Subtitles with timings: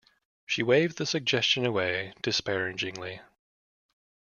[0.47, 3.21] She waved the suggestion away disparagingly.